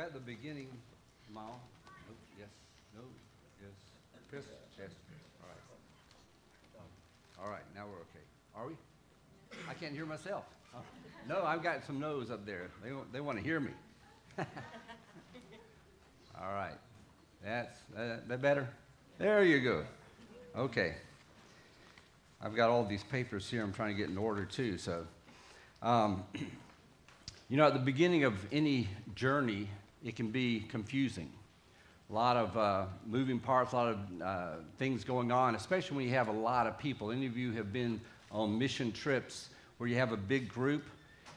[0.00, 0.68] at the beginning,
[1.32, 2.48] Mao, oh, yes,
[2.94, 3.02] no,
[3.60, 3.70] yes,
[4.32, 4.90] yes,
[5.42, 5.56] all right.
[7.44, 8.24] All right, now we're okay.
[8.56, 8.74] Are we?
[9.68, 10.44] I can't hear myself.
[10.74, 10.80] Oh,
[11.28, 12.70] No, I've got some no's up there.
[12.82, 13.70] They, they want to hear me.
[16.40, 16.76] All right.
[17.44, 18.68] That's, that, that better?
[19.18, 19.84] There you go.
[20.56, 20.94] Okay.
[22.40, 25.04] I've got all these papers here I'm trying to get in order too, so.
[25.82, 26.22] Um,
[27.48, 29.68] you know, at the beginning of any journey,
[30.04, 31.30] it can be confusing.
[32.10, 36.06] A lot of uh, moving parts, a lot of uh, things going on, especially when
[36.06, 37.10] you have a lot of people.
[37.10, 40.84] Any of you have been on mission trips where you have a big group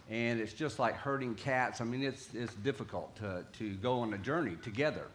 [0.10, 1.80] and it's just like herding cats.
[1.80, 5.06] I mean, it's, it's difficult to, to go on a journey together.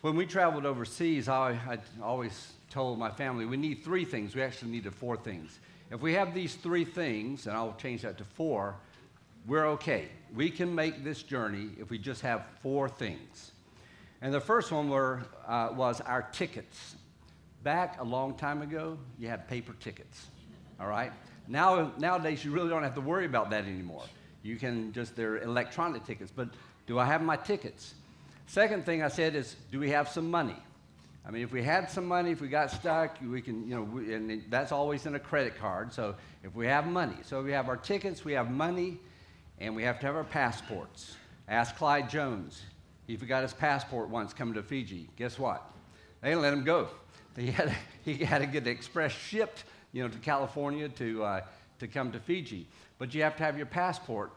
[0.00, 4.34] When we traveled overseas, I, I always told my family we need three things.
[4.34, 5.58] We actually needed four things.
[5.90, 8.76] If we have these three things, and I'll change that to four,
[9.46, 10.08] we're okay.
[10.34, 13.52] We can make this journey if we just have four things.
[14.20, 16.96] And the first one were, uh, was our tickets.
[17.62, 20.26] Back a long time ago, you had paper tickets,
[20.80, 21.12] all right?
[21.48, 24.04] Now, nowadays, you really don't have to worry about that anymore.
[24.42, 26.32] You can just, they're electronic tickets.
[26.34, 26.48] But
[26.86, 27.94] do I have my tickets?
[28.46, 30.56] Second thing I said is, do we have some money?
[31.26, 33.82] I mean, if we had some money, if we got stuck, we can, you know,
[33.82, 35.92] we, and that's always in a credit card.
[35.92, 38.98] So if we have money, so we have our tickets, we have money,
[39.58, 41.16] and we have to have our passports.
[41.48, 42.62] Ask Clyde Jones.
[43.06, 45.08] He forgot his passport once coming to Fiji.
[45.16, 45.62] Guess what?
[46.20, 46.88] They didn't let him go.
[47.36, 51.40] He had, he had to get the express shipped, you know, to California to, uh,
[51.80, 52.66] to come to Fiji.
[52.96, 54.30] But you have to have your passport.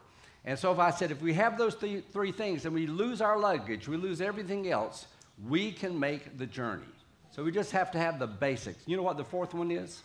[0.44, 3.22] And so if I said, if we have those th- three things and we lose
[3.22, 5.06] our luggage, we lose everything else,
[5.48, 6.84] we can make the journey.
[7.30, 8.82] So we just have to have the basics.
[8.86, 10.02] You know what the fourth one is?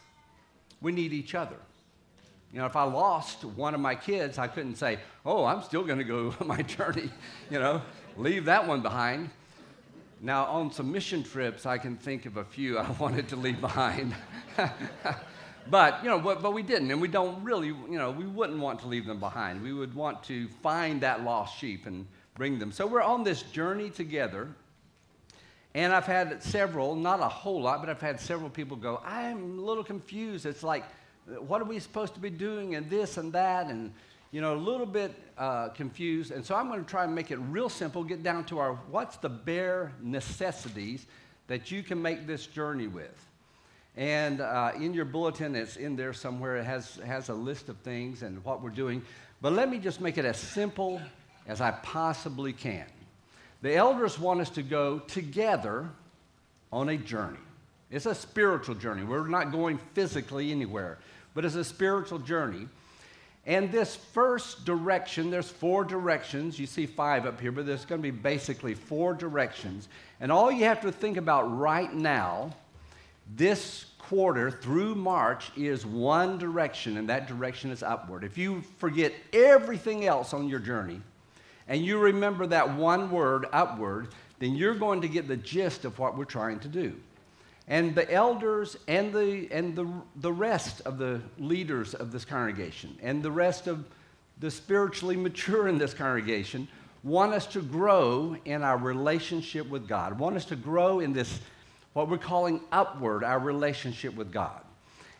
[0.79, 1.57] We need each other.
[2.55, 5.83] You know, if I lost one of my kids, I couldn't say, oh, I'm still
[5.83, 7.09] going to go on my journey,
[7.51, 7.81] you know,
[8.15, 9.29] leave that one behind.
[10.21, 13.59] Now, on some mission trips, I can think of a few I wanted to leave
[13.59, 14.15] behind.
[15.69, 18.59] but, you know, but, but we didn't, and we don't really, you know, we wouldn't
[18.59, 19.61] want to leave them behind.
[19.61, 22.71] We would want to find that lost sheep and bring them.
[22.71, 24.47] So we're on this journey together.
[25.73, 29.59] And I've had several, not a whole lot, but I've had several people go, I'm
[29.59, 30.45] a little confused.
[30.45, 30.85] It's like,
[31.39, 33.67] what are we supposed to be doing and this and that?
[33.67, 33.93] And,
[34.31, 36.31] you know, a little bit uh, confused.
[36.31, 38.75] And so I'm going to try and make it real simple, get down to our
[38.91, 41.05] what's the bare necessities
[41.47, 43.27] that you can make this journey with.
[43.97, 46.57] And uh, in your bulletin, it's in there somewhere.
[46.57, 49.01] It has, has a list of things and what we're doing.
[49.41, 51.01] But let me just make it as simple
[51.47, 52.85] as I possibly can.
[53.61, 55.89] The elders want us to go together
[56.71, 57.37] on a journey.
[57.95, 59.05] It's a spiritual journey.
[59.05, 60.97] We're not going physically anywhere,
[61.33, 62.67] but it's a spiritual journey.
[63.45, 66.59] And this first direction, there's four directions.
[66.59, 69.87] You see five up here, but there's going to be basically four directions.
[70.19, 72.53] And all you have to think about right now,
[73.33, 78.25] this quarter through March, is one direction, and that direction is upward.
[78.25, 80.99] If you forget everything else on your journey,
[81.69, 85.97] and you remember that one word, upward, then you're going to get the gist of
[85.97, 86.93] what we're trying to do.
[87.67, 89.87] And the elders and, the, and the,
[90.17, 93.85] the rest of the leaders of this congregation and the rest of
[94.39, 96.67] the spiritually mature in this congregation
[97.03, 101.39] want us to grow in our relationship with God, want us to grow in this,
[101.93, 104.61] what we're calling upward, our relationship with God.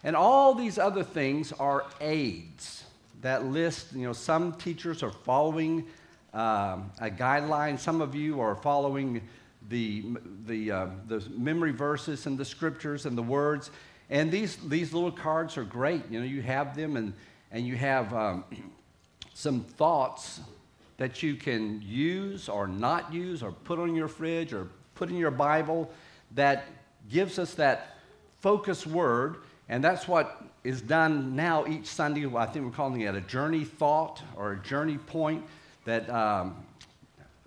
[0.03, 2.83] And all these other things are aids
[3.21, 5.85] that list, you know, some teachers are following
[6.33, 7.79] um, a guideline.
[7.79, 9.21] Some of you are following
[9.69, 10.03] the,
[10.45, 13.71] the, uh, the memory verses and the scriptures and the words.
[14.09, 16.03] And these, these little cards are great.
[16.09, 17.13] You know, you have them and,
[17.51, 18.43] and you have um,
[19.33, 20.41] some thoughts
[20.97, 25.17] that you can use or not use or put on your fridge or put in
[25.17, 25.89] your Bible
[26.35, 26.65] that
[27.09, 27.97] gives us that
[28.39, 29.37] focus word.
[29.67, 32.25] And that's what is done now each Sunday.
[32.25, 35.43] I think we're calling it a journey thought or a journey point
[35.85, 36.55] that um,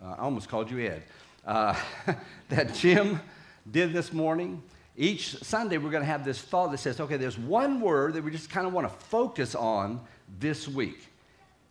[0.03, 1.03] I almost called you Ed,
[1.49, 1.75] uh,
[2.51, 3.21] that Jim
[3.69, 4.63] did this morning.
[4.97, 8.23] Each Sunday, we're going to have this thought that says, okay, there's one word that
[8.23, 10.01] we just kind of want to focus on
[10.39, 11.09] this week.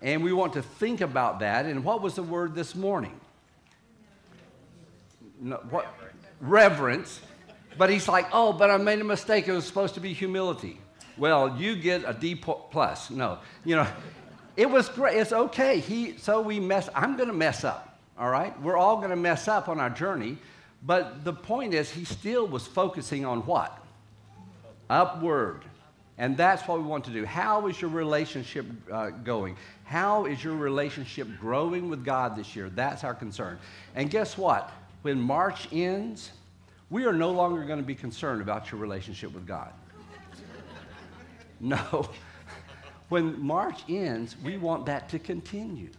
[0.02, 1.66] And we want to think about that.
[1.66, 3.20] And what was the word this morning?
[5.40, 5.94] No, what?
[6.40, 7.20] Reverence.
[7.78, 9.48] But he's like, oh, but I made a mistake.
[9.48, 10.80] It was supposed to be humility.
[11.18, 13.10] Well, you get a D plus.
[13.10, 13.88] No, you know,
[14.56, 15.18] it was great.
[15.18, 15.80] It's okay.
[15.80, 16.90] He, so we mess.
[16.96, 17.87] I'm going to mess up.
[18.19, 18.60] All right.
[18.62, 20.38] We're all going to mess up on our journey.
[20.84, 23.78] But the point is, he still was focusing on what?
[24.90, 25.64] Upward.
[26.18, 27.25] And that's what we want to do.
[27.25, 29.56] How is your relationship uh, going?
[29.84, 32.69] How is your relationship growing with God this year?
[32.69, 33.60] That's our concern.
[33.96, 34.72] And guess what?
[35.04, 36.31] When March ends,
[36.90, 39.72] we are no longer going to be concerned about your relationship with God.
[41.60, 42.10] no.
[43.10, 45.92] When March ends, we want that to continue.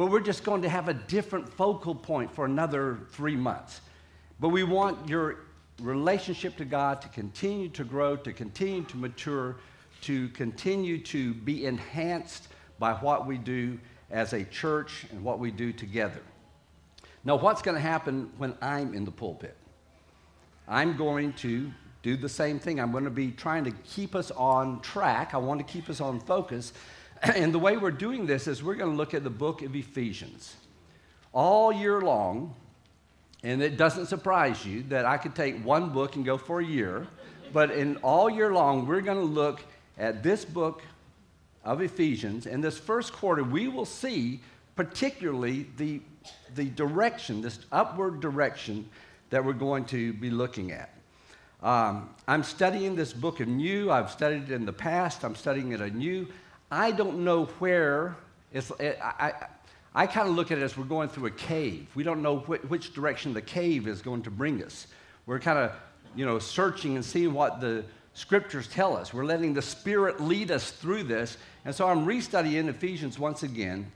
[0.00, 3.82] But we're just going to have a different focal point for another three months.
[4.40, 5.40] But we want your
[5.78, 9.56] relationship to God to continue to grow, to continue to mature,
[10.00, 12.48] to continue to be enhanced
[12.78, 13.78] by what we do
[14.10, 16.22] as a church and what we do together.
[17.22, 19.54] Now, what's going to happen when I'm in the pulpit?
[20.66, 21.70] I'm going to
[22.02, 22.80] do the same thing.
[22.80, 25.34] I'm going to be trying to keep us on track.
[25.34, 26.72] I want to keep us on focus.
[27.34, 29.76] And the way we're doing this is we're going to look at the book of
[29.76, 30.56] Ephesians.
[31.32, 32.54] All year long,
[33.42, 36.64] and it doesn't surprise you that I could take one book and go for a
[36.64, 37.06] year,
[37.52, 39.60] but in all year long, we're going to look
[39.98, 40.82] at this book
[41.64, 42.46] of Ephesians.
[42.46, 44.40] And this first quarter, we will see
[44.74, 46.00] particularly the,
[46.54, 48.88] the direction, this upward direction
[49.28, 50.90] that we're going to be looking at.
[51.62, 53.90] Um, I'm studying this book anew.
[53.90, 55.24] I've studied it in the past.
[55.24, 56.26] I'm studying it anew.
[56.70, 58.16] I don't know where
[58.52, 58.70] it's.
[58.78, 59.32] It, I,
[59.92, 61.88] I kind of look at it as we're going through a cave.
[61.96, 64.86] We don't know wh- which direction the cave is going to bring us.
[65.26, 65.72] We're kind of,
[66.14, 67.84] you know, searching and seeing what the
[68.14, 69.12] scriptures tell us.
[69.12, 71.36] We're letting the Spirit lead us through this.
[71.64, 73.90] And so I'm restudying Ephesians once again,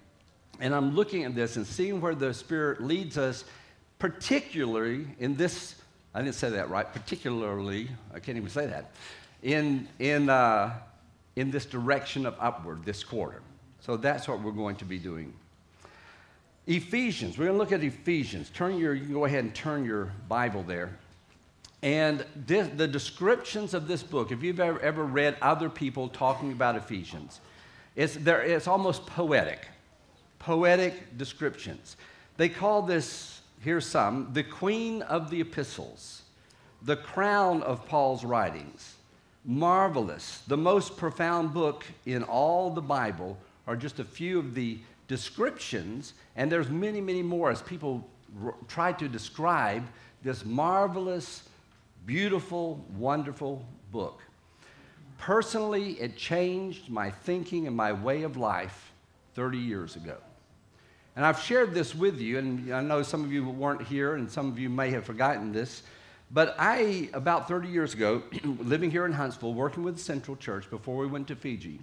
[0.59, 3.45] and I'm looking at this and seeing where the Spirit leads us,
[4.01, 5.77] particularly in this.
[6.13, 6.93] I didn't say that right.
[6.93, 8.91] Particularly, I can't even say that.
[9.43, 10.75] In in uh,
[11.37, 13.43] in this direction of upward this quarter.
[13.81, 15.35] So that's what we're going to be doing.
[16.67, 17.37] Ephesians.
[17.37, 18.51] We're going to look at Ephesians.
[18.51, 20.97] Turn your, you can go ahead and turn your Bible there.
[21.83, 26.53] And this, the descriptions of this book, if you've ever, ever read other people talking
[26.53, 27.41] about Ephesians,
[27.95, 29.69] it's, there, it's almost poetic.
[30.39, 31.99] Poetic descriptions.
[32.39, 36.23] They call this, here's some, the queen of the epistles,
[36.83, 38.95] the crown of Paul's writings,
[39.45, 44.79] marvelous, the most profound book in all the Bible, are just a few of the
[45.09, 48.09] descriptions, and there's many, many more as people
[48.43, 49.85] r- try to describe
[50.23, 51.49] this marvelous,
[52.07, 54.23] beautiful, wonderful book.
[55.19, 58.93] Personally, it changed my thinking and my way of life
[59.35, 60.17] 30 years ago.
[61.17, 64.31] And I've shared this with you, and I know some of you weren't here, and
[64.31, 65.83] some of you may have forgotten this.
[66.35, 70.97] But I, about 30 years ago, living here in Huntsville, working with Central Church before
[70.97, 71.79] we went to Fiji,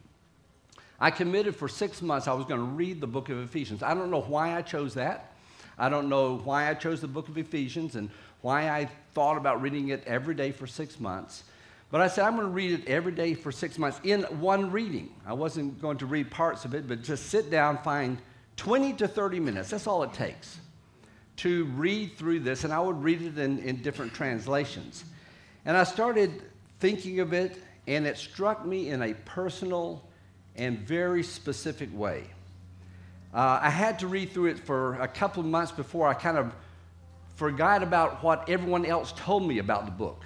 [0.99, 3.81] I committed for six months I was going to read the book of Ephesians.
[3.81, 5.33] I don't know why I chose that.
[5.79, 8.09] I don't know why I chose the book of Ephesians and
[8.41, 11.45] why I thought about reading it every day for six months.
[11.89, 14.69] But I said, I'm going to read it every day for six months in one
[14.69, 15.15] reading.
[15.25, 18.17] I wasn't going to read parts of it, but just sit down, find
[18.57, 19.69] 20 to 30 minutes.
[19.69, 20.57] That's all it takes
[21.41, 22.63] to read through this.
[22.63, 25.03] And I would read it in, in different translations.
[25.65, 26.41] And I started
[26.79, 30.03] thinking of it, and it struck me in a personal
[30.55, 32.25] and very specific way.
[33.33, 36.37] Uh, I had to read through it for a couple of months before I kind
[36.37, 36.53] of
[37.35, 40.23] forgot about what everyone else told me about the book.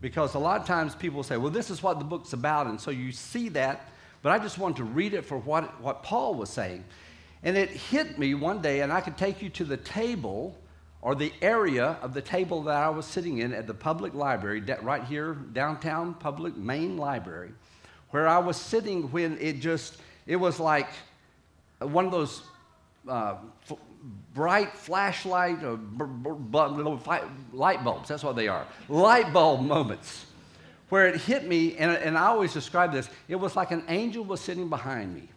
[0.00, 2.80] Because a lot of times people say, well, this is what the book's about, and
[2.80, 3.88] so you see that,
[4.22, 6.84] but I just wanted to read it for what, what Paul was saying.
[7.42, 10.56] And it hit me one day, and I could take you to the table
[11.02, 14.60] or the area of the table that I was sitting in at the public library,
[14.82, 17.52] right here, downtown public main library
[18.10, 20.88] where I was sitting when it just, it was like
[21.80, 22.42] one of those
[23.08, 23.34] uh,
[23.68, 23.78] f-
[24.34, 27.10] bright flashlight or b- b-
[27.52, 30.26] light bulbs, that's what they are, light bulb moments
[30.88, 34.24] where it hit me, and, and I always describe this, it was like an angel
[34.24, 35.28] was sitting behind me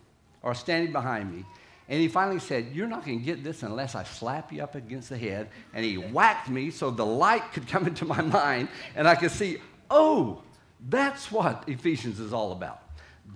[0.44, 1.44] or standing behind me.
[1.89, 4.75] And he finally said, You're not going to get this unless I slap you up
[4.75, 5.50] against the head.
[5.74, 9.31] And he whacked me so the light could come into my mind and I could
[9.31, 9.58] see,
[9.89, 10.43] oh,
[10.88, 12.84] that's what Ephesians is all about.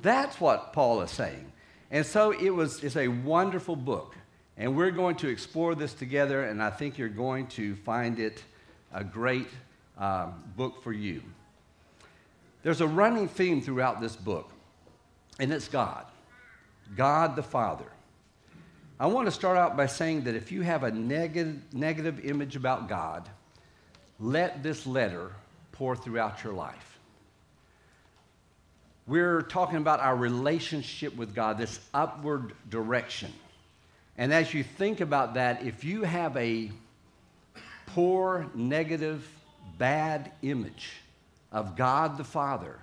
[0.02, 1.52] That's what Paul is saying.
[1.92, 4.16] And so it was, it's a wonderful book.
[4.56, 8.44] And we're going to explore this together, and I think you're going to find it
[8.94, 9.48] a great
[9.98, 11.24] um, book for you.
[12.62, 14.52] There's a running theme throughout this book,
[15.40, 16.06] and it's God,
[16.96, 17.88] God the Father.
[19.00, 22.56] I want to start out by saying that if you have a negative, negative image
[22.56, 23.28] about God,
[24.20, 25.32] let this letter
[25.72, 27.00] pour throughout your life.
[29.06, 33.34] We're talking about our relationship with God, this upward direction.
[34.18, 36.72] And as you think about that, if you have a
[37.88, 39.28] poor, negative,
[39.78, 40.92] bad image
[41.52, 42.80] of God the Father,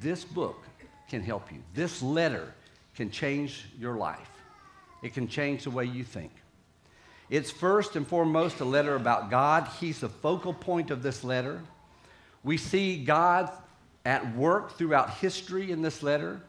[0.00, 0.62] this book
[1.10, 1.58] can help you.
[1.74, 2.54] This letter
[2.94, 4.30] can change your life.
[5.02, 6.30] It can change the way you think.
[7.28, 9.68] It's first and foremost a letter about God.
[9.80, 11.60] He's the focal point of this letter.
[12.44, 13.50] We see God
[14.04, 16.40] at work throughout history in this letter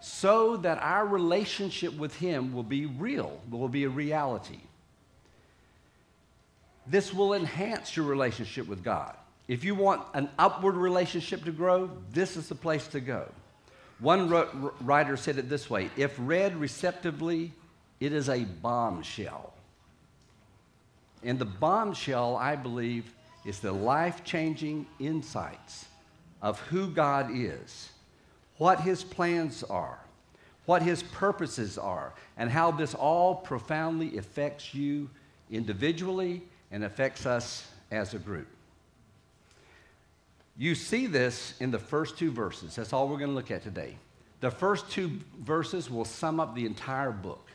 [0.00, 4.58] so that our relationship with Him will be real, will be a reality.
[6.86, 9.14] This will enhance your relationship with God.
[9.46, 13.28] If you want an upward relationship to grow, this is the place to go.
[14.00, 14.28] One
[14.80, 17.52] writer said it this way if read receptively,
[18.02, 19.54] it is a bombshell.
[21.22, 25.86] And the bombshell, I believe, is the life changing insights
[26.42, 27.90] of who God is,
[28.56, 30.00] what His plans are,
[30.66, 35.08] what His purposes are, and how this all profoundly affects you
[35.48, 36.42] individually
[36.72, 38.48] and affects us as a group.
[40.58, 42.74] You see this in the first two verses.
[42.74, 43.94] That's all we're going to look at today.
[44.40, 47.46] The first two verses will sum up the entire book.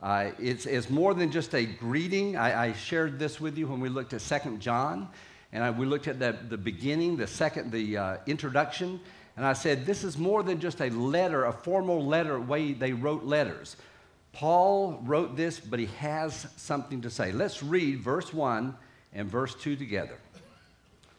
[0.00, 2.36] Uh, it's, it's, more than just a greeting.
[2.36, 5.08] I, I, shared this with you when we looked at Second John,
[5.52, 9.00] and I, we looked at the, the beginning, the second, the uh, introduction,
[9.36, 12.92] and I said this is more than just a letter, a formal letter way they
[12.92, 13.76] wrote letters.
[14.32, 17.32] Paul wrote this, but he has something to say.
[17.32, 18.76] Let's read verse 1
[19.14, 20.16] and verse 2 together,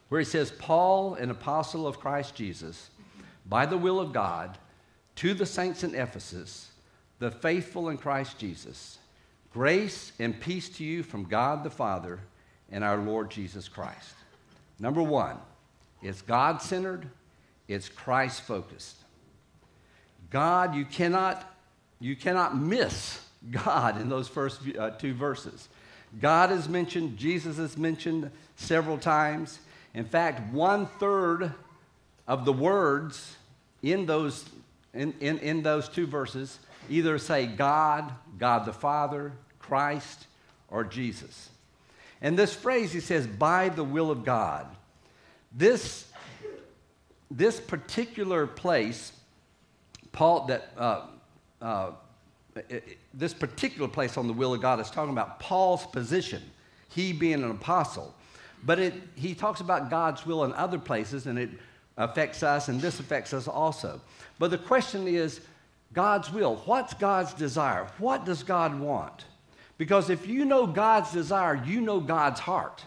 [0.08, 2.88] where he says, Paul, an apostle of Christ Jesus,
[3.46, 4.56] by the will of God,
[5.16, 6.69] to the saints in Ephesus,
[7.20, 8.98] the faithful in Christ Jesus,
[9.52, 12.18] grace and peace to you from God the Father
[12.72, 14.14] and our Lord Jesus Christ.
[14.80, 15.36] Number one,
[16.02, 17.06] it's God centered,
[17.68, 18.96] it's Christ focused.
[20.30, 21.46] God, you cannot
[22.00, 25.68] you cannot miss God in those first uh, two verses.
[26.18, 29.60] God is mentioned, Jesus is mentioned several times.
[29.92, 31.52] In fact, one third
[32.26, 33.36] of the words
[33.82, 34.46] in those,
[34.94, 36.58] in, in, in those two verses
[36.90, 40.26] either say God, God the Father, Christ,
[40.68, 41.50] or Jesus.
[42.20, 44.66] And this phrase, he says, by the will of God.
[45.52, 46.10] This,
[47.30, 49.12] this particular place,
[50.12, 51.06] Paul, that uh,
[51.62, 51.90] uh,
[53.14, 56.42] this particular place on the will of God is talking about Paul's position,
[56.88, 58.14] he being an apostle.
[58.64, 61.50] But it, he talks about God's will in other places, and it
[61.96, 64.00] affects us, and this affects us also.
[64.38, 65.40] But the question is
[65.92, 66.56] God's will.
[66.66, 67.86] What's God's desire?
[67.98, 69.24] What does God want?
[69.76, 72.84] Because if you know God's desire, you know God's heart.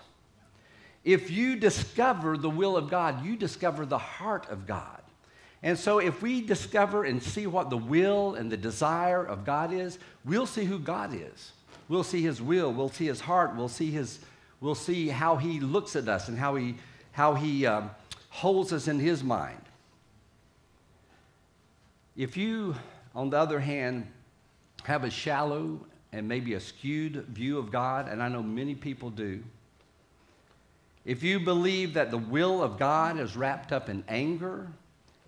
[1.03, 5.01] If you discover the will of God, you discover the heart of God.
[5.61, 9.73] And so, if we discover and see what the will and the desire of God
[9.73, 11.53] is, we'll see who God is.
[11.87, 12.71] We'll see His will.
[12.73, 13.55] We'll see His heart.
[13.55, 14.19] We'll see His.
[14.59, 16.75] We'll see how He looks at us and how He
[17.13, 17.91] how He um,
[18.29, 19.59] holds us in His mind.
[22.15, 22.75] If you,
[23.15, 24.07] on the other hand,
[24.83, 25.79] have a shallow
[26.11, 29.43] and maybe a skewed view of God, and I know many people do.
[31.05, 34.67] If you believe that the will of God is wrapped up in anger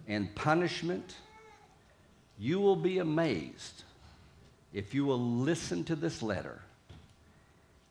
[0.08, 1.16] and punishment,
[2.40, 3.84] you will be amazed
[4.74, 6.60] if you will listen to this letter.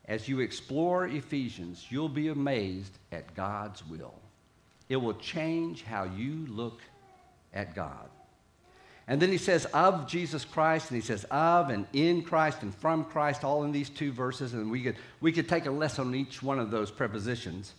[0.07, 4.15] As you explore Ephesians, you'll be amazed at God's will.
[4.89, 6.81] It will change how you look
[7.55, 8.09] at God.
[9.07, 12.75] And then he says, of Jesus Christ, and he says, of and in Christ and
[12.75, 14.55] from Christ, all in these two verses.
[14.55, 17.75] And we could, we could take a lesson on each one of those prepositions.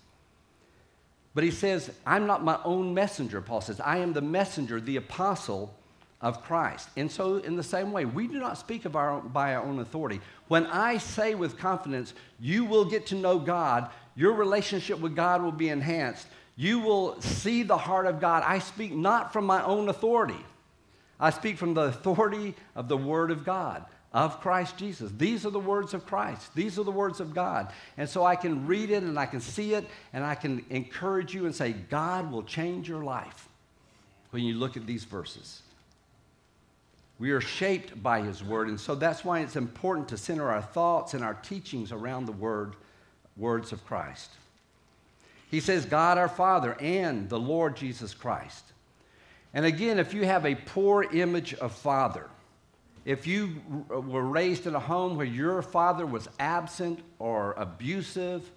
[1.33, 3.79] But he says, I'm not my own messenger, Paul says.
[3.79, 5.73] I am the messenger, the apostle
[6.21, 6.89] of Christ.
[6.95, 9.63] And so, in the same way, we do not speak of our own, by our
[9.63, 10.21] own authority.
[10.47, 15.41] When I say with confidence, you will get to know God, your relationship with God
[15.43, 18.43] will be enhanced, you will see the heart of God.
[18.45, 20.39] I speak not from my own authority,
[21.19, 25.11] I speak from the authority of the Word of God of Christ Jesus.
[25.17, 26.55] These are the words of Christ.
[26.55, 27.73] These are the words of God.
[27.97, 31.33] And so I can read it and I can see it and I can encourage
[31.33, 33.49] you and say, God will change your life
[34.31, 35.61] when you look at these verses.
[37.19, 40.61] We are shaped by His Word, and so that's why it's important to center our
[40.61, 42.75] thoughts and our teachings around the Word,
[43.37, 44.31] words of Christ.
[45.49, 48.65] He says, God our Father and the Lord Jesus Christ.
[49.55, 52.29] And again, if you have a poor image of Father,
[53.05, 58.51] if you were raised in a home where your father was absent or abusive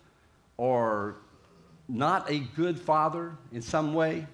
[0.56, 1.14] or
[1.86, 4.26] not a good father in some way,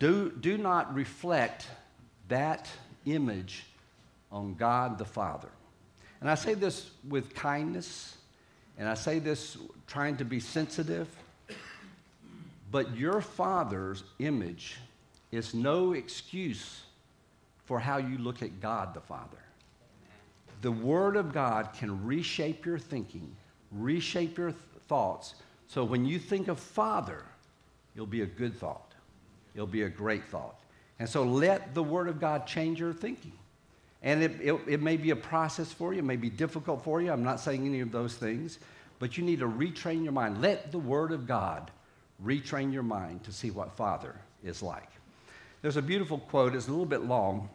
[0.00, 1.68] do, do not reflect
[2.28, 2.68] that
[3.06, 3.64] image
[4.32, 5.50] on God the Father.
[6.20, 8.16] And I say this with kindness,
[8.78, 11.06] and I say this trying to be sensitive,
[12.70, 14.78] but your father's image
[15.34, 16.82] is no excuse
[17.64, 19.38] for how you look at God the Father.
[20.62, 23.34] The Word of God can reshape your thinking,
[23.70, 25.34] reshape your th- thoughts,
[25.66, 27.24] so when you think of Father,
[27.94, 28.92] it'll be a good thought.
[29.54, 30.60] It'll be a great thought.
[30.98, 33.32] And so let the Word of God change your thinking.
[34.02, 37.00] And it, it, it, may be a process for you, it may be difficult for
[37.00, 37.10] you.
[37.10, 38.58] I'm not saying any of those things,
[38.98, 40.40] but you need to retrain your mind.
[40.40, 41.70] Let the Word of God
[42.22, 44.14] retrain your mind to see what Father
[44.44, 44.90] is like.
[45.64, 47.48] There's a beautiful quote, it's a little bit long,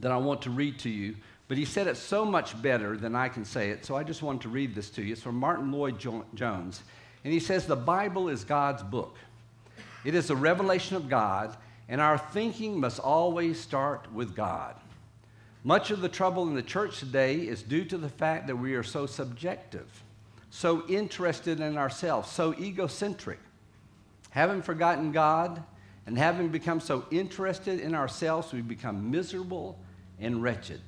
[0.00, 1.16] that I want to read to you,
[1.48, 4.22] but he said it so much better than I can say it, so I just
[4.22, 5.14] want to read this to you.
[5.14, 6.82] It's from Martyn Lloyd-Jones.
[7.24, 9.16] And he says, The Bible is God's book.
[10.04, 11.56] It is a revelation of God,
[11.88, 14.74] and our thinking must always start with God.
[15.64, 18.74] Much of the trouble in the church today is due to the fact that we
[18.74, 20.04] are so subjective,
[20.50, 23.38] so interested in ourselves, so egocentric.
[24.32, 25.64] Having forgotten God
[26.08, 29.78] and having become so interested in ourselves, we become miserable
[30.18, 30.80] and wretched.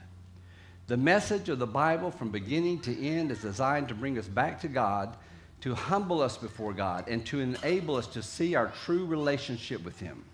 [0.86, 4.62] The message of the Bible from beginning to end is designed to bring us back
[4.62, 5.14] to God
[5.60, 10.00] to humble us before God and to enable us to see our true relationship with
[10.00, 10.24] Him.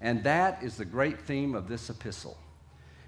[0.00, 2.38] And that is the great theme of this epistle.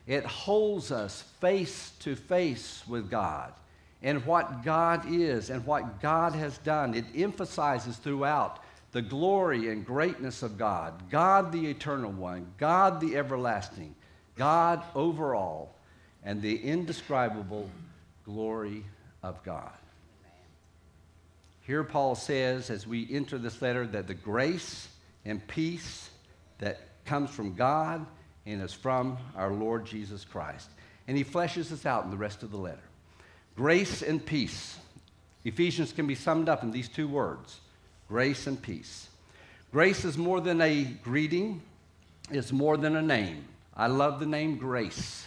[0.07, 3.55] It holds us face to face with God
[4.03, 6.93] and what God is and what God has done.
[6.93, 13.16] It emphasizes throughout the glory and greatness of God, God the eternal one, God the
[13.16, 13.95] everlasting,
[14.37, 15.75] God over all,
[16.25, 17.68] and the indescribable
[18.25, 18.85] glory
[19.23, 19.73] of God.
[21.61, 24.88] Here, Paul says, as we enter this letter, that the grace
[25.26, 26.09] and peace
[26.59, 28.07] that comes from God
[28.47, 30.71] and is from our Lord Jesus Christ.
[31.07, 32.83] And he fleshes this out in the rest of the letter.
[33.54, 34.78] Grace and peace.
[35.45, 37.61] Ephesians can be summed up in these two words
[38.09, 39.09] grace and peace.
[39.71, 41.61] Grace is more than a greeting,
[42.31, 43.45] it's more than a name.
[43.77, 45.27] I love the name Grace.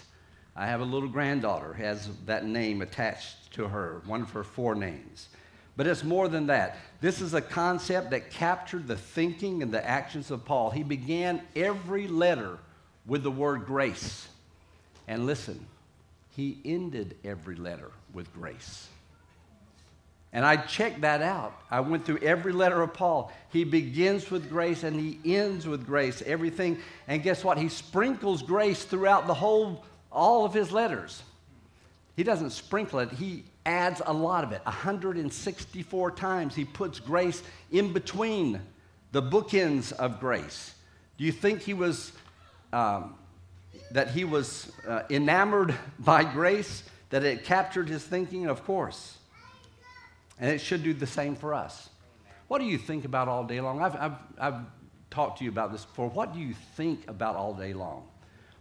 [0.55, 4.43] I have a little granddaughter who has that name attached to her, one of her
[4.43, 5.29] four names.
[5.77, 6.77] But it's more than that.
[6.99, 10.69] This is a concept that captured the thinking and the actions of Paul.
[10.69, 12.57] He began every letter
[13.05, 14.27] with the word grace.
[15.07, 15.65] And listen,
[16.35, 18.89] he ended every letter with grace.
[20.33, 21.53] And I checked that out.
[21.69, 23.33] I went through every letter of Paul.
[23.49, 26.79] He begins with grace and he ends with grace, everything.
[27.07, 27.57] And guess what?
[27.57, 31.21] He sprinkles grace throughout the whole, all of his letters.
[32.15, 34.61] He doesn't sprinkle it, he adds a lot of it.
[34.63, 38.61] 164 times he puts grace in between
[39.11, 40.75] the bookends of grace.
[41.17, 42.13] Do you think he was,
[42.71, 43.15] um,
[43.91, 48.47] that he was uh, enamored by grace, that it captured his thinking?
[48.47, 49.17] Of course.
[50.39, 51.89] And it should do the same for us.
[52.47, 53.81] What do you think about all day long?
[53.81, 54.61] I've, I've, I've
[55.09, 56.09] talked to you about this before.
[56.09, 58.07] What do you think about all day long?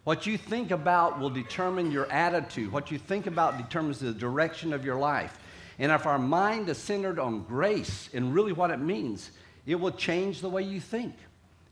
[0.04, 2.72] What you think about will determine your attitude.
[2.72, 5.38] What you think about determines the direction of your life.
[5.78, 9.30] And if our mind is centered on grace and really what it means,
[9.66, 11.14] it will change the way you think,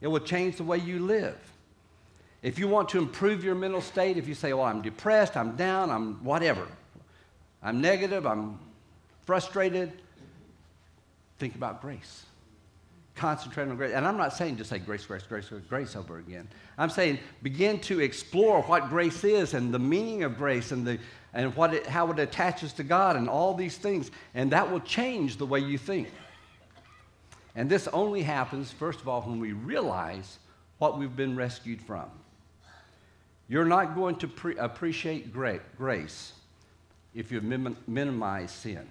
[0.01, 1.37] it will change the way you live.
[2.43, 5.57] If you want to improve your mental state, if you say, Well, I'm depressed, I'm
[5.57, 6.69] down, I'm whatever,
[7.63, 8.61] I'm negative, I'm
[9.29, 9.93] frustrated,
[11.38, 12.25] think about grace
[13.14, 13.93] concentrate on grace.
[13.93, 16.49] And I'm not saying just say grace, grace, grace, grace over again.
[16.79, 20.99] I'm saying begin to explore what grace is and the meaning of grace and, the,
[21.35, 24.11] and what it, how it attaches to God and all these things.
[24.35, 26.09] And that will change the way you think.
[27.55, 30.38] And this only happens, first of all, when we realize
[30.79, 32.09] what we've been rescued from.
[33.49, 36.33] You're not going to pre- appreciate grace
[37.14, 38.87] if you minim- minimize sin.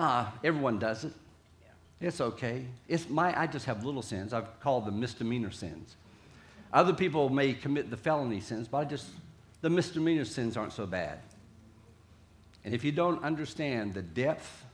[0.00, 1.12] Ah, everyone does it.
[2.00, 2.64] It's okay.
[2.86, 4.32] It's my, I just have little sins.
[4.32, 5.96] I've called them misdemeanor sins.
[6.72, 9.08] Other people may commit the felony sins, but I just,
[9.60, 11.18] the misdemeanor sins aren't so bad.
[12.64, 14.64] And if you don't understand the depth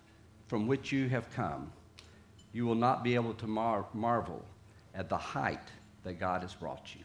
[0.47, 1.73] from which you have come,
[2.53, 4.45] you will not be able to mar- marvel
[4.95, 5.71] at the height
[6.03, 7.01] that God has brought you.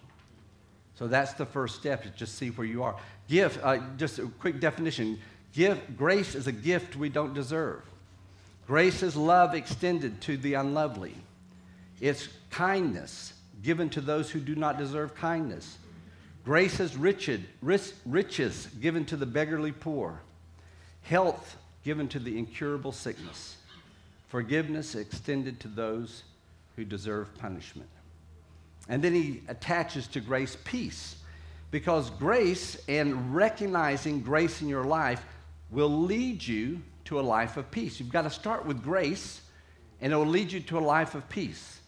[0.96, 2.98] So that's the first step, is just see where you are.
[3.30, 5.18] Give, uh, just a quick definition.
[5.54, 7.84] Give, grace is a gift we don't deserve.
[8.70, 11.16] Grace is love extended to the unlovely.
[12.00, 15.80] It's kindness given to those who do not deserve kindness.
[16.46, 17.42] Grace is riches,
[18.06, 20.22] riches given to the beggarly poor.
[21.02, 23.58] Health given to the incurable sickness.
[24.28, 26.22] Forgiveness extended to those
[26.76, 27.90] who deserve punishment.
[28.88, 31.16] And then he attaches to grace peace.
[31.72, 35.26] Because grace and recognizing grace in your life
[35.72, 38.00] will lead you to a life of peace.
[38.00, 39.42] You've got to start with grace,
[40.00, 41.82] and it will lead you to a life of peace.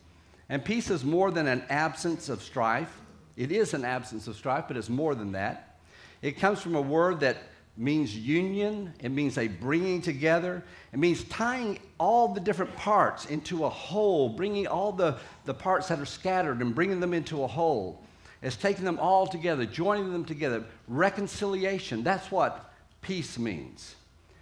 [0.50, 2.92] And peace is more than an absence of strife,
[3.38, 5.80] It is an absence of strife, but it's more than that.
[6.24, 7.38] It comes from a word that
[7.78, 13.66] means union, it means a bringing together, it means tying all the different parts into
[13.66, 17.48] a whole, bringing all the, the parts that are scattered and bringing them into a
[17.48, 18.02] whole.
[18.42, 20.66] It's taking them all together, joining them together.
[20.88, 23.96] Reconciliation, that's what peace means.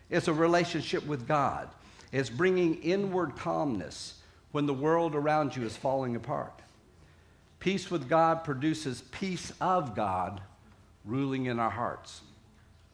[0.09, 1.69] It's a relationship with God,
[2.11, 4.15] it's bringing inward calmness
[4.51, 6.59] when the world around you is falling apart.
[7.59, 10.41] Peace with God produces peace of God
[11.05, 12.21] ruling in our hearts.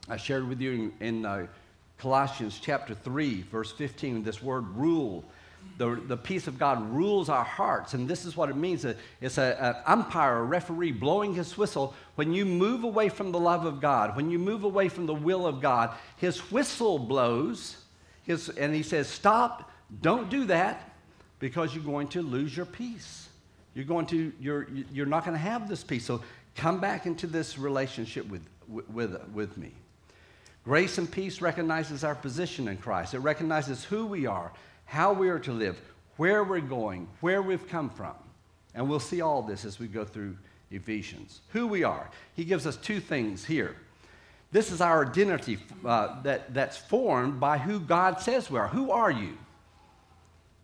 [0.10, 1.48] I shared with you in, in uh,
[1.98, 5.24] Colossians chapter 3, verse 15, this word rule.
[5.78, 7.94] The, the peace of God rules our hearts.
[7.94, 8.86] And this is what it means
[9.20, 11.94] it's an umpire, a referee blowing his whistle.
[12.16, 15.14] When you move away from the love of God, when you move away from the
[15.14, 17.78] will of God, his whistle blows
[18.24, 20.96] his, and he says, Stop, don't do that
[21.40, 23.30] because you're going to lose your peace.
[23.74, 26.06] You're, going to, you're, you're not going to have this peace.
[26.06, 26.22] So
[26.56, 29.74] come back into this relationship with, with, with me.
[30.64, 33.14] Grace and peace recognizes our position in Christ.
[33.14, 34.52] It recognizes who we are,
[34.86, 35.80] how we are to live,
[36.18, 38.16] where we're going, where we've come from.
[38.74, 40.38] And we'll see all this as we go through
[40.72, 41.42] Ephesians.
[41.50, 42.10] Who we are.
[42.36, 43.76] He gives us two things here.
[44.52, 48.68] This is our identity uh, that, that's formed by who God says we are.
[48.68, 49.38] Who are you?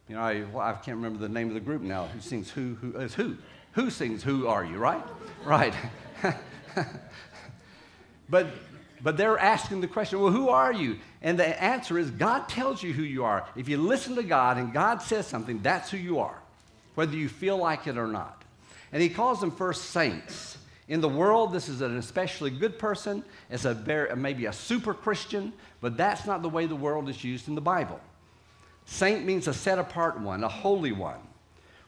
[0.08, 2.08] You know, I, well, I can't remember the name of the group now.
[2.08, 2.76] Who sings who?
[2.76, 3.38] Who is who?
[3.74, 5.04] Who sings who are you, right?
[5.46, 5.74] Right.
[8.30, 8.48] but
[9.04, 10.98] but they're asking the question, well, who are you?
[11.22, 13.48] And the answer is God tells you who you are.
[13.56, 16.40] If you listen to God and God says something, that's who you are,
[16.96, 18.44] whether you feel like it or not.
[18.92, 20.58] And he calls them first saints.
[20.88, 24.94] In the world, this is an especially good person, as a very, maybe a super
[24.94, 28.00] Christian, but that's not the way the world is used in the Bible.
[28.86, 31.20] Saint means a set apart one, a holy one.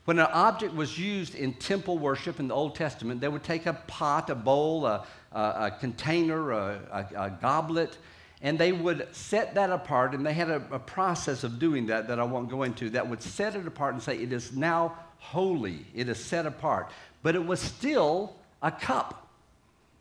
[0.06, 3.66] When an object was used in temple worship in the Old Testament, they would take
[3.66, 7.98] a pot, a bowl, a, a, a container, a, a, goblet,
[8.42, 10.13] and they would set that apart.
[10.13, 13.22] And they had a, process of doing that that I won't go into that would
[13.22, 16.89] set it apart and say, It is now holy, it is set apart.
[17.22, 19.30] But it was still a cup,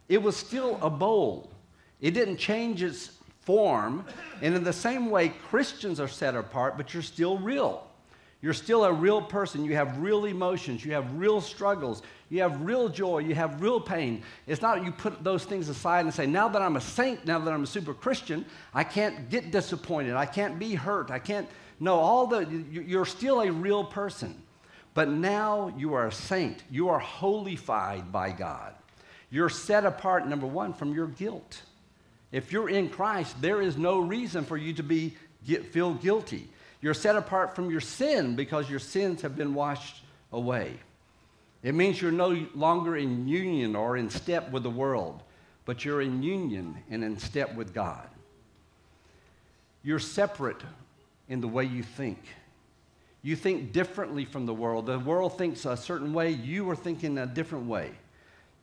[0.08, 1.48] it was still a bowl.
[2.00, 3.12] It didn't change its
[3.42, 4.04] form.
[4.40, 7.86] And in the same way, Christians are set apart, but you're still real.
[8.42, 9.64] You're still a real person.
[9.64, 10.84] You have real emotions.
[10.84, 12.02] You have real struggles.
[12.28, 13.18] You have real joy.
[13.18, 14.24] You have real pain.
[14.48, 17.38] It's not you put those things aside and say, now that I'm a saint, now
[17.38, 20.14] that I'm a super Christian, I can't get disappointed.
[20.16, 21.12] I can't be hurt.
[21.12, 21.48] I can't.
[21.78, 24.42] No, all the, you're still a real person.
[24.92, 26.64] But now you are a saint.
[26.68, 28.74] You are holified by God.
[29.30, 31.62] You're set apart, number one, from your guilt.
[32.32, 35.14] If you're in Christ, there is no reason for you to be,
[35.46, 36.48] get, feel guilty.
[36.82, 40.74] You're set apart from your sin because your sins have been washed away.
[41.62, 45.22] It means you're no longer in union or in step with the world,
[45.64, 48.08] but you're in union and in step with God.
[49.84, 50.60] You're separate
[51.28, 52.18] in the way you think.
[53.22, 54.86] You think differently from the world.
[54.86, 57.92] The world thinks a certain way, you are thinking a different way.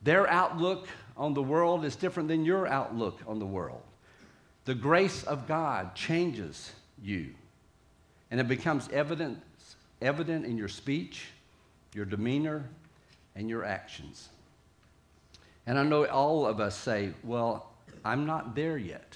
[0.04, 3.82] Their outlook on the world is different than your outlook on the world.
[4.66, 7.30] The grace of God changes you.
[8.32, 9.42] And it becomes evident,
[10.02, 11.28] evident in your speech,
[11.94, 12.66] your demeanor,
[13.36, 14.30] and your actions.
[15.66, 17.72] And I know all of us say, well,
[18.04, 19.16] I'm not there yet.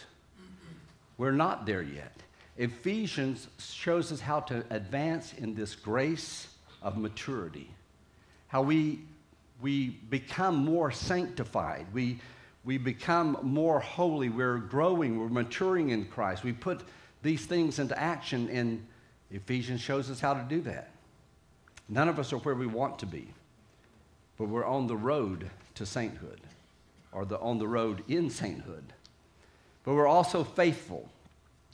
[1.17, 2.11] We're not there yet.
[2.57, 6.47] Ephesians shows us how to advance in this grace
[6.81, 7.69] of maturity,
[8.47, 8.99] how we,
[9.61, 12.19] we become more sanctified, we,
[12.63, 16.43] we become more holy, we're growing, we're maturing in Christ.
[16.43, 16.81] We put
[17.23, 18.85] these things into action, and
[19.33, 20.89] Ephesians shows us how to do that.
[21.89, 23.27] None of us are where we want to be,
[24.37, 26.39] but we're on the road to sainthood,
[27.11, 28.93] or the, on the road in sainthood.
[29.83, 31.09] But we're also faithful.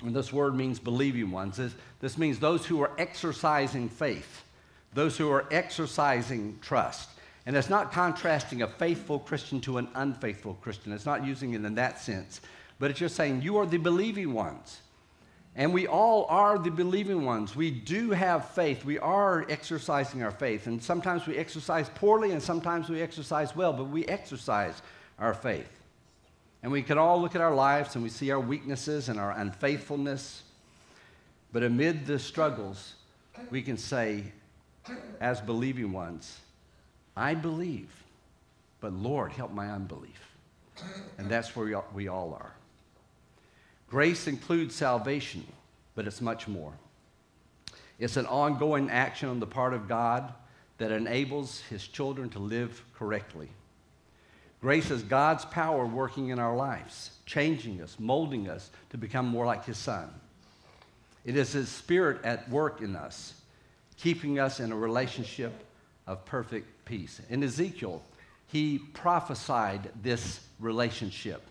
[0.04, 1.58] And this word means believing ones.
[1.58, 4.43] This, this means those who are exercising faith,
[4.93, 7.10] those who are exercising trust.
[7.45, 10.93] And it's not contrasting a faithful Christian to an unfaithful Christian.
[10.93, 12.41] It's not using it in that sense.
[12.80, 14.80] But it's just saying you are the believing ones.
[15.56, 17.56] And we all are the believing ones.
[17.56, 18.86] We do have faith.
[18.86, 20.68] We are exercising our faith.
[20.68, 24.82] And sometimes we exercise poorly and sometimes we exercise well, but we exercise
[25.18, 25.70] our faith.
[26.62, 29.32] And we can all look at our lives and we see our weaknesses and our
[29.32, 30.44] unfaithfulness.
[31.52, 32.94] But amid the struggles,
[33.50, 34.24] we can say,
[35.20, 36.40] as believing ones,
[37.16, 37.90] I believe,
[38.82, 40.36] but Lord, help my unbelief.
[41.18, 42.54] And that's where we all, are.
[43.89, 45.45] Grace includes salvation,
[45.95, 46.73] but it's much more.
[47.97, 50.34] It's an ongoing action on the part of God
[50.78, 53.49] that enables his children to live correctly.
[54.62, 59.45] Grace is God's power working in our lives, changing us, molding us to become more
[59.45, 60.10] like His Son.
[61.23, 63.34] It is His Spirit at work in us,
[63.97, 65.54] keeping us in a relationship
[66.08, 67.21] of perfect peace.
[67.30, 68.02] In Ezekiel,
[68.47, 71.41] he prophesied this relationship.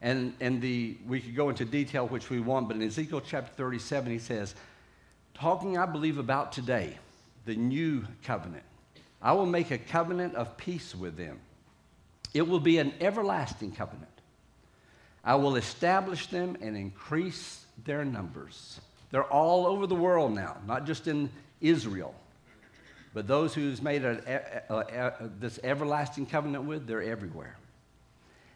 [0.00, 3.52] And, and the, we could go into detail which we want, but in Ezekiel chapter
[3.54, 4.54] 37, he says,
[5.34, 6.96] Talking, I believe, about today,
[7.46, 8.64] the new covenant.
[9.20, 11.40] I will make a covenant of peace with them.
[12.34, 14.08] It will be an everlasting covenant.
[15.24, 18.80] I will establish them and increase their numbers.
[19.10, 21.30] They're all over the world now, not just in
[21.60, 22.14] Israel.
[23.14, 27.56] But those who's made a, a, a, this everlasting covenant with, they're everywhere.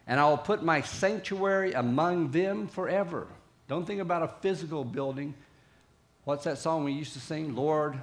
[0.07, 3.27] And I will put my sanctuary among them forever.
[3.67, 5.33] Don't think about a physical building.
[6.25, 7.55] What's that song we used to sing?
[7.55, 7.97] Lord,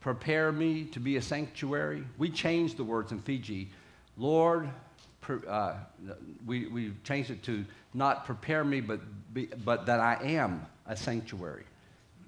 [0.00, 2.04] prepare me to be a sanctuary.
[2.16, 3.68] We changed the words in Fiji.
[4.16, 4.70] Lord,
[5.46, 5.74] uh,
[6.46, 9.00] we, we changed it to not prepare me, but,
[9.34, 11.64] be, but that I am a sanctuary.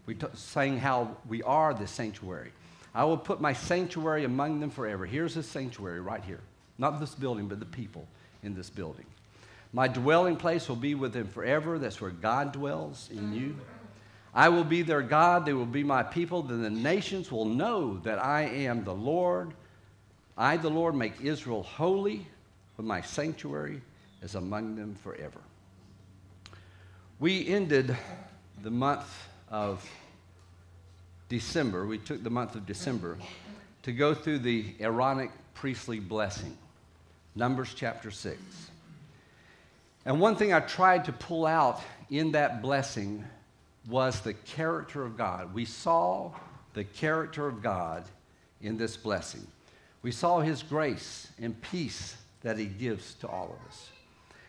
[0.04, 2.52] We t- saying how we are the sanctuary.
[2.94, 5.06] I will put my sanctuary among them forever.
[5.06, 6.40] Here's a sanctuary right here.
[6.76, 8.06] Not this building, but the people
[8.42, 9.07] in this building.
[9.72, 11.79] My dwelling place will be with them forever.
[11.79, 13.57] That's where God dwells in you.
[14.35, 15.44] I will be their God.
[15.44, 16.42] They will be my people.
[16.42, 19.53] Then the nations will know that I am the Lord.
[20.37, 22.26] I, the Lord, make Israel holy,
[22.76, 23.83] but my sanctuary
[24.22, 25.40] is among them forever.
[27.18, 27.96] We ended
[28.62, 29.07] the month
[29.50, 29.88] of
[31.29, 33.16] December, we took the month of December
[33.83, 36.57] to go through the Aaronic priestly blessing,
[37.35, 38.40] Numbers chapter 6.
[40.05, 43.25] And one thing I tried to pull out in that blessing
[43.88, 45.55] was the character of God.
[45.55, 46.33] We saw
[46.75, 48.05] the character of God
[48.61, 49.47] in this blessing.
[50.03, 53.90] We saw his grace and peace that he gives to all of us.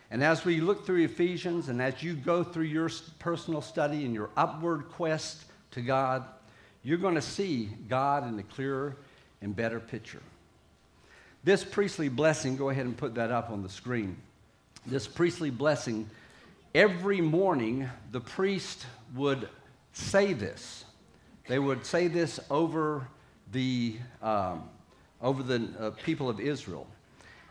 [0.10, 2.90] And as we look through Ephesians and as you go through your
[3.20, 6.26] personal study and your upward quest to God,
[6.84, 8.98] you're going to see God in a clearer
[9.42, 10.22] and better picture.
[11.44, 14.18] This priestly blessing, go ahead and put that up on the screen.
[14.86, 16.10] This priestly blessing,
[16.76, 19.50] every morning the priest would
[19.94, 20.86] say this.
[21.48, 23.08] They would say this over
[23.52, 24.70] the, um,
[25.22, 26.88] over the uh, people of Israel.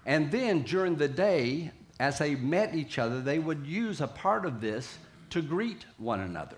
[0.07, 4.47] And then during the day, as they met each other, they would use a part
[4.47, 4.99] of this
[5.31, 6.57] to greet one another.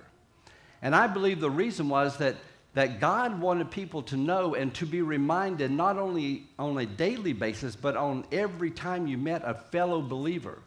[0.83, 2.37] And I believe the reason was that
[2.75, 7.33] that God wanted people to know and to be reminded not only on a daily
[7.33, 10.59] basis, but on every time you met a fellow believer,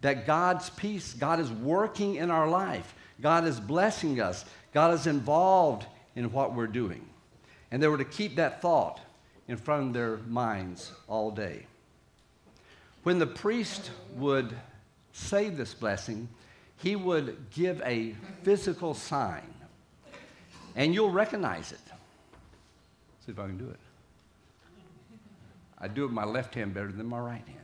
[0.00, 5.06] that God's peace, God is working in our life, God is blessing us, God is
[5.06, 5.86] involved
[6.16, 7.04] in what we're doing.
[7.70, 9.00] And they were to keep that thought
[9.46, 11.66] in front of their minds all day.
[13.02, 14.54] When the priest would
[15.12, 16.28] say this blessing,
[16.78, 19.51] he would give a physical sign
[20.76, 21.80] and you'll recognize it.
[23.24, 23.80] See if I can do it.
[25.78, 27.58] I do it with my left hand better than my right hand.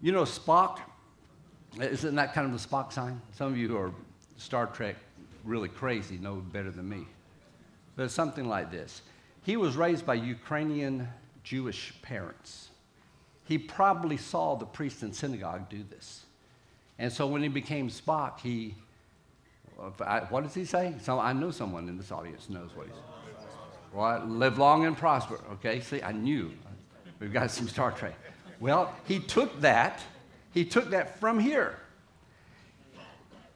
[0.00, 0.78] You know, Spock,
[1.80, 3.20] isn't that kind of the Spock sign?
[3.32, 3.92] Some of you who are
[4.36, 4.96] Star Trek
[5.44, 7.06] really crazy know better than me.
[7.96, 9.02] But it's something like this.
[9.42, 11.08] He was raised by Ukrainian
[11.44, 12.68] Jewish parents.
[13.44, 16.24] He probably saw the priest in synagogue do this.
[16.98, 18.74] And so when he became Spock, he
[19.80, 20.94] Uh, I, what does he say?
[21.02, 23.02] So I know someone in this audience knows what he said.
[23.92, 25.40] Well, live long and prosper.
[25.54, 26.52] Okay, see, I knew.
[27.18, 28.14] We've got some Star Trek.
[28.60, 30.02] Well, he took that.
[30.52, 31.78] He took that from here.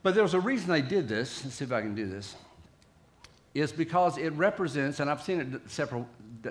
[0.03, 1.45] But there's a reason they did this.
[1.45, 2.35] Let's see if I can do this.
[3.53, 6.09] Is because it represents, and I've seen it several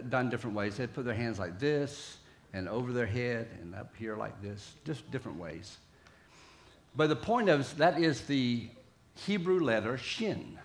[0.09, 0.77] done different ways.
[0.77, 2.17] They put their hands like this,
[2.53, 5.77] and over their head, and up here like this, just different ways.
[6.95, 8.67] But the point of that is the
[9.25, 10.57] Hebrew letter Shin.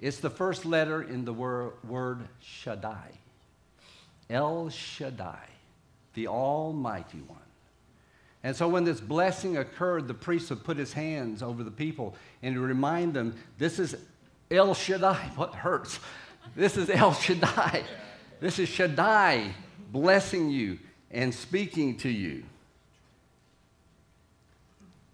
[0.00, 3.10] It's the first letter in the wor- word Shaddai.
[4.30, 5.46] El Shaddai,
[6.14, 7.38] the Almighty One.
[8.42, 12.14] And so when this blessing occurred, the priest would put his hands over the people
[12.42, 13.96] and remind them this is
[14.50, 15.30] El Shaddai.
[15.36, 16.00] What hurts?
[16.56, 17.84] This is El Shaddai.
[18.40, 19.52] This is Shaddai
[19.92, 20.78] blessing you
[21.10, 22.44] and speaking to you.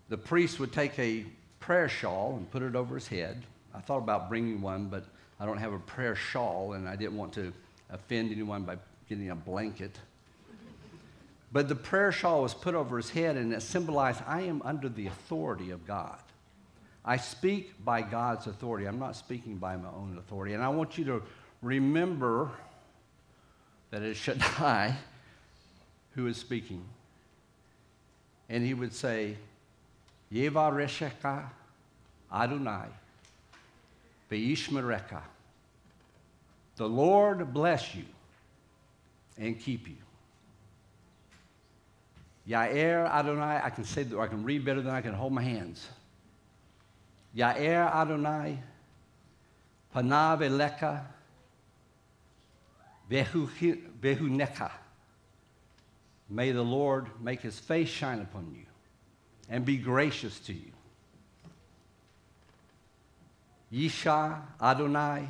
[0.09, 1.25] The priest would take a
[1.61, 3.43] prayer shawl and put it over his head.
[3.75, 5.05] I thought about bringing one, but
[5.39, 7.53] I don't have a prayer shawl, and I didn't want to
[7.91, 8.77] offend anyone by
[9.09, 9.99] getting a blanket.
[11.53, 14.89] But the prayer shawl was put over his head, and it symbolized I am under
[14.89, 16.19] the authority of God.
[17.05, 18.87] I speak by God's authority.
[18.87, 20.55] I'm not speaking by my own authority.
[20.55, 21.23] And I want you to
[21.63, 22.51] remember
[23.91, 24.97] that it is Shaddai
[26.15, 26.85] who is speaking.
[28.49, 29.37] And he would say,
[30.33, 31.45] Yevaresheka
[32.33, 32.89] Adonai
[34.31, 35.23] Beishmereka.
[36.77, 38.05] The Lord bless you
[39.39, 39.97] and keep you.
[42.49, 45.43] Yair Adonai, I can say that, I can read better than I can hold my
[45.43, 45.89] hands.
[47.37, 48.63] Yair Adonai,
[49.95, 51.03] Panav Eleka,
[53.11, 54.71] Behuneka.
[56.29, 58.67] May the Lord make his face shine upon you
[59.49, 60.73] and be gracious to you.
[63.73, 65.29] Yisha Adonai,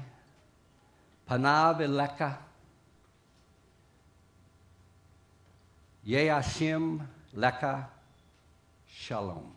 [1.28, 2.36] Panav Eleka,
[6.06, 7.00] Yeashim
[7.34, 7.88] Leka
[8.88, 9.52] Shalom.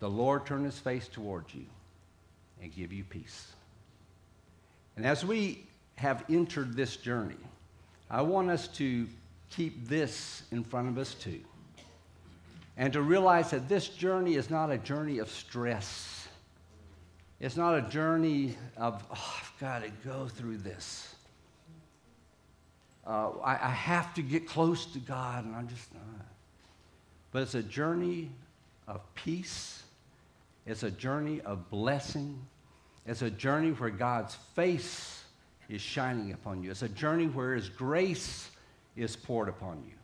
[0.00, 1.64] The Lord turn his face towards you
[2.60, 3.52] and give you peace.
[4.96, 5.64] And as we
[5.96, 7.36] have entered this journey,
[8.10, 9.06] I want us to
[9.50, 11.40] keep this in front of us too.
[12.76, 16.28] And to realize that this journey is not a journey of stress.
[17.40, 21.14] It's not a journey of, oh, I've got to go through this.
[23.06, 26.26] Uh, I, I, have to get close to God, and I'm just not.
[27.32, 28.30] But it's a journey
[28.86, 29.82] of peace.
[30.66, 32.38] It's a journey of blessing.
[33.04, 35.24] It's a journey where God's face
[35.68, 36.70] is shining upon you.
[36.70, 38.48] It's a journey where His grace
[38.94, 39.94] is poured upon you.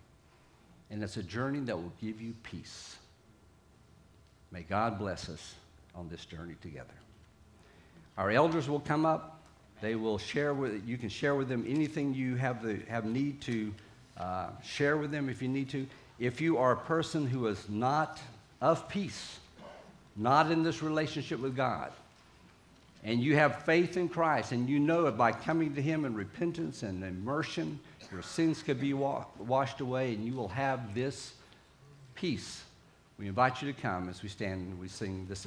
[0.90, 2.96] And it's a journey that will give you peace.
[4.50, 5.54] May God bless us
[5.94, 6.94] on this journey together.
[8.16, 9.40] Our elders will come up.
[9.80, 13.40] They will share with you can share with them anything you have the, have need
[13.42, 13.72] to
[14.16, 15.86] uh, share with them if you need to.
[16.18, 18.18] If you are a person who is not
[18.60, 19.38] of peace,
[20.16, 21.92] not in this relationship with God,
[23.04, 26.14] and you have faith in Christ, and you know it by coming to Him in
[26.14, 27.78] repentance and immersion,
[28.10, 31.34] your sins could be wa- washed away, and you will have this
[32.14, 32.62] peace.
[33.18, 35.46] We invite you to come as we stand and we sing this.